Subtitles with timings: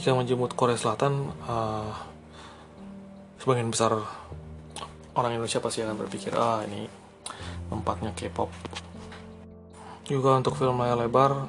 [0.00, 1.92] jika menjemput Korea Selatan uh,
[3.36, 4.00] sebagian besar
[5.12, 6.88] orang Indonesia pasti akan berpikir ah ini
[7.68, 8.48] tempatnya K-pop.
[10.08, 11.44] Juga untuk film layar lebar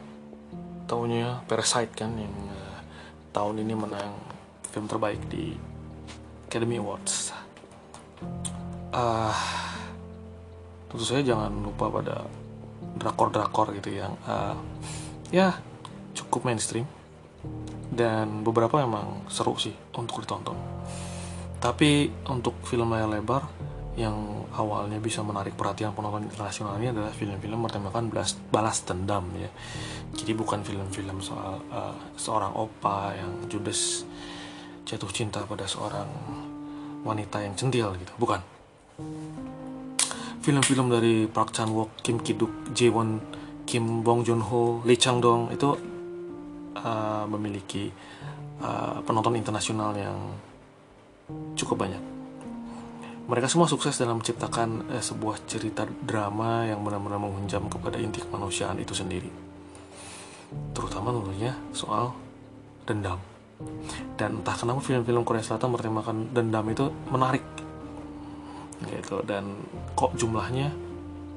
[0.84, 2.84] tahunnya Parasite kan yang uh,
[3.32, 4.20] tahun ini menang
[4.68, 5.56] film terbaik di
[6.52, 7.32] Academy Awards.
[8.92, 9.32] Uh,
[10.92, 12.28] tentu saja jangan lupa pada
[13.00, 14.60] drakor-drakor gitu yang uh,
[15.32, 15.56] ya
[16.12, 16.84] cukup mainstream
[17.92, 20.56] dan beberapa memang seru sih untuk ditonton.
[21.62, 23.44] Tapi untuk film layar lebar
[24.00, 29.52] yang awalnya bisa menarik perhatian penonton internasional ini adalah film-film bertemakan balas, balas dendam ya.
[30.16, 34.08] Jadi bukan film-film soal uh, seorang opa yang judes
[34.88, 36.08] jatuh cinta pada seorang
[37.04, 38.14] wanita yang centil gitu.
[38.16, 38.40] Bukan.
[40.42, 43.22] Film-film dari Park Chan Wook, Kim Ki Duk, Jae Won,
[43.68, 45.91] Kim Bong Joon Ho, Lee Chang Dong itu
[46.78, 47.92] uh, memiliki
[48.62, 50.18] uh, penonton internasional yang
[51.56, 52.04] cukup banyak.
[53.32, 58.80] Mereka semua sukses dalam menciptakan uh, sebuah cerita drama yang benar-benar menghunjam kepada inti kemanusiaan
[58.82, 59.30] itu sendiri.
[60.76, 62.12] Terutama tentunya soal
[62.84, 63.20] dendam.
[64.18, 67.46] Dan entah kenapa film-film Korea Selatan bertemakan dendam itu menarik.
[68.82, 69.62] Gitu dan
[69.94, 70.74] kok jumlahnya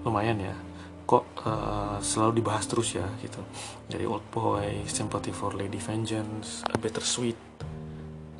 [0.04, 0.56] lumayan ya
[1.04, 3.40] kok uh, selalu dibahas terus ya gitu
[3.88, 7.36] dari Old Boy, Sympathy for Lady Vengeance, A Better Sweet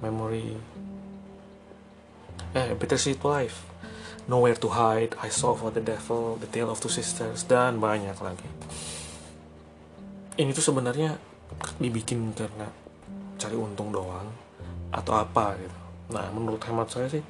[0.01, 0.57] Memory,
[2.57, 3.69] eh Better Sweet Life,
[4.25, 8.17] Nowhere to Hide, I Saw for the Devil, The Tale of Two Sisters dan banyak
[8.25, 8.49] lagi.
[10.41, 11.21] Ini tuh sebenarnya
[11.77, 12.67] dibikin karena
[13.37, 14.33] cari untung doang
[14.89, 15.79] atau apa gitu.
[16.17, 17.23] Nah menurut hemat saya sih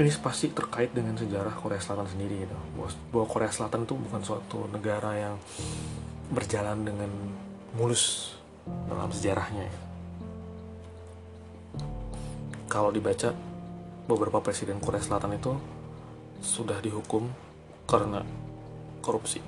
[0.00, 2.56] ini pasti terkait dengan sejarah Korea Selatan sendiri gitu.
[3.12, 5.36] Bahwa Korea Selatan itu bukan suatu negara yang
[6.32, 7.10] berjalan dengan
[7.76, 8.34] mulus
[8.88, 9.80] dalam sejarahnya gitu.
[12.70, 13.34] kalau dibaca
[14.06, 15.58] beberapa presiden Korea Selatan itu
[16.38, 17.26] sudah dihukum
[17.90, 18.22] karena
[19.02, 19.42] korupsi.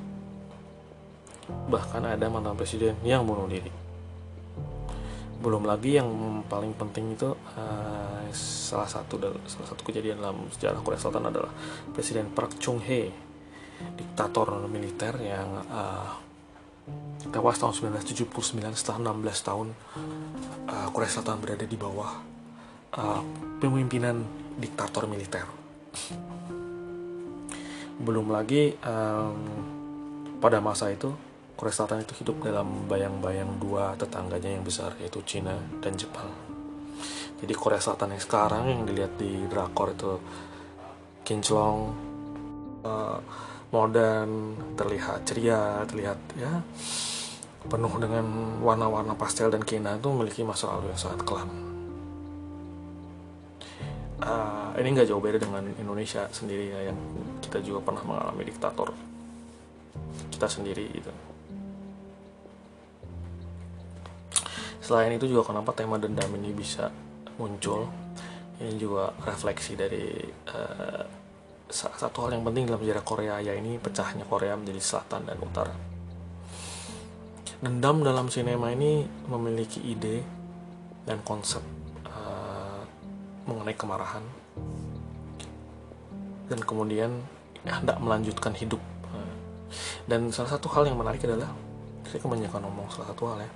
[1.47, 3.92] Bahkan ada mantan presiden yang bunuh diri
[5.43, 6.07] belum lagi yang
[6.47, 9.19] paling penting itu uh, salah satu
[9.51, 11.51] salah satu kejadian dalam sejarah Korea Selatan adalah
[11.91, 13.11] Presiden Park Chung Hee
[13.99, 16.15] diktator militer yang uh,
[17.35, 19.69] tewas tahun 1979 setelah 16 tahun
[20.71, 22.11] uh, Korea Selatan berada di bawah
[22.95, 23.23] uh,
[23.59, 24.23] pemimpinan
[24.63, 25.43] diktator militer.
[27.99, 29.39] Belum lagi um,
[30.39, 31.11] pada masa itu
[31.57, 36.31] Korea Selatan itu hidup dalam bayang-bayang dua tetangganya yang besar yaitu Cina dan Jepang.
[37.43, 40.19] Jadi Korea Selatan yang sekarang yang dilihat di drakor itu
[41.27, 41.91] kinclong,
[42.87, 43.19] uh,
[43.73, 46.61] modern, terlihat ceria, terlihat ya
[47.63, 48.27] penuh dengan
[48.59, 51.51] warna-warna pastel dan kina itu memiliki masa lalu yang sangat kelam.
[54.23, 56.99] Uh, ini nggak jauh beda dengan Indonesia sendiri ya yang
[57.43, 58.95] kita juga pernah mengalami diktator
[60.31, 61.11] kita sendiri gitu.
[64.93, 66.93] Selain itu juga kenapa tema dendam ini bisa
[67.41, 67.89] muncul?
[68.61, 70.21] Ini juga refleksi dari
[70.53, 71.05] uh,
[71.73, 75.73] satu hal yang penting dalam sejarah Korea ya ini pecahnya Korea menjadi selatan dan utara.
[77.65, 80.21] Dendam dalam sinema ini memiliki ide
[81.09, 81.65] dan konsep
[82.13, 82.85] uh,
[83.49, 84.21] mengenai kemarahan
[86.53, 87.17] dan kemudian
[87.65, 88.85] hendak melanjutkan hidup.
[90.05, 91.49] Dan salah satu hal yang menarik adalah
[92.05, 93.53] saya kebanyakan ngomong salah satu hal ya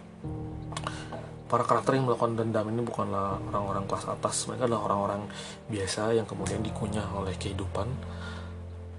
[1.47, 4.51] para karakter yang melakukan dendam ini bukanlah orang-orang kelas atas.
[4.51, 5.23] Mereka adalah orang-orang
[5.71, 7.87] biasa yang kemudian dikunyah oleh kehidupan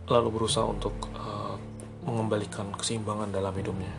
[0.08, 1.59] lalu berusaha untuk uh,
[2.08, 3.91] mengembalikan keseimbangan dalam hidupnya.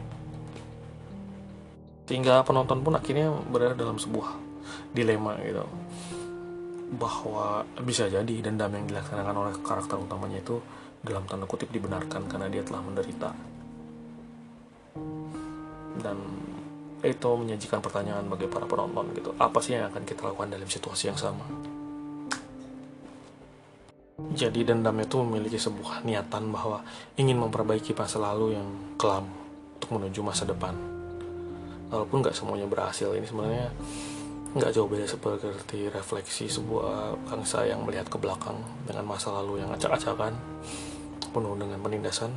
[2.09, 4.33] Sehingga penonton pun akhirnya berada dalam sebuah
[4.97, 5.69] dilema gitu
[6.89, 10.57] bahwa bisa jadi dendam yang dilaksanakan oleh karakter utamanya itu
[11.05, 13.31] dalam tanda kutip dibenarkan karena dia telah menderita.
[16.01, 16.17] Dan
[17.03, 19.31] itu menyajikan pertanyaan bagi para penonton gitu.
[19.39, 21.47] Apa sih yang akan kita lakukan dalam situasi yang sama?
[24.19, 26.83] Jadi dendam itu memiliki sebuah niatan bahwa
[27.15, 28.67] ingin memperbaiki masa lalu yang
[28.99, 29.31] kelam
[29.79, 30.75] untuk menuju masa depan.
[31.89, 33.71] Walaupun nggak semuanya berhasil ini sebenarnya
[34.59, 38.59] nggak jauh beda seperti refleksi sebuah bangsa yang melihat ke belakang
[38.91, 40.35] dengan masa lalu yang acak-acakan
[41.31, 42.35] penuh dengan penindasan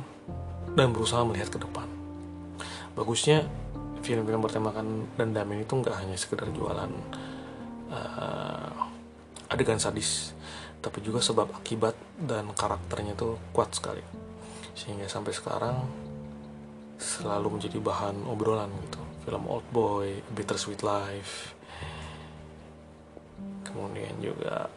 [0.78, 1.88] dan berusaha melihat ke depan.
[2.94, 3.48] Bagusnya
[4.02, 6.90] film-film bertemakan dendam ini tuh nggak hanya sekedar jualan
[7.88, 8.70] uh,
[9.48, 10.34] adegan sadis
[10.82, 14.02] tapi juga sebab akibat dan karakternya tuh kuat sekali.
[14.74, 15.78] Sehingga sampai sekarang
[16.98, 18.98] selalu menjadi bahan obrolan gitu.
[19.22, 21.62] Film Old Boy, Bittersweet Life
[23.72, 24.68] kemudian juga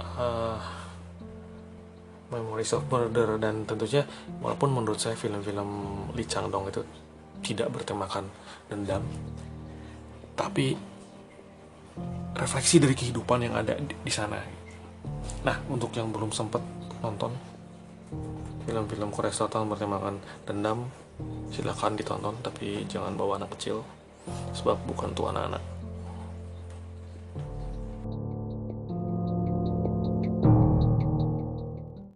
[0.00, 0.58] uh,
[2.32, 4.08] Memories of Murder dan tentunya
[4.40, 5.68] walaupun menurut saya film-film
[6.16, 6.80] Lee Chang Dong itu
[7.42, 8.26] tidak bertemakan
[8.68, 9.02] dendam
[10.38, 10.78] tapi
[12.38, 14.38] refleksi dari kehidupan yang ada di, sana.
[15.42, 16.62] Nah untuk yang belum sempat
[17.02, 17.34] nonton
[18.62, 20.86] film-film Korea Selatan bertemakan dendam
[21.50, 23.82] silahkan ditonton tapi jangan bawa anak kecil
[24.54, 25.77] sebab bukan tuh anak-anak